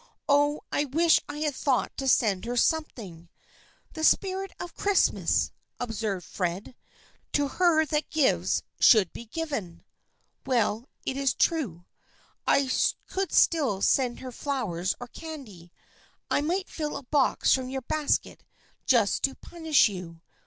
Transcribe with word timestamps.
Oh, 0.27 0.61
I 0.71 0.85
wish 0.85 1.19
I 1.29 1.41
had 1.41 1.53
thought 1.53 1.95
to 1.97 2.07
send 2.07 2.45
her 2.45 2.57
something!"" 2.57 3.29
The 3.93 4.03
spirit 4.03 4.51
of 4.59 4.73
Christmas!" 4.73 5.51
observed 5.79 6.25
Fred." 6.25 6.75
To 7.33 7.47
her 7.47 7.85
that 7.85 8.09
gives 8.09 8.63
should 8.79 9.13
be 9.13 9.25
given!"" 9.25 9.83
Well, 10.47 10.89
it 11.05 11.17
is 11.17 11.35
true. 11.35 11.85
I 12.47 12.67
could 13.05 13.31
still 13.31 13.79
send 13.83 14.21
her 14.21 14.31
flowers 14.31 14.95
or 14.99 15.05
candy. 15.07 15.71
I 16.31 16.41
might 16.41 16.67
fill 16.67 16.97
a 16.97 17.03
box 17.03 17.53
from 17.53 17.69
your 17.69 17.81
basket, 17.83 18.43
just 18.87 19.21
to 19.25 19.35
punish 19.35 19.87
you. 19.87 20.21